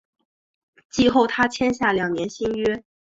[0.89, 2.83] 季后他签下两年新约。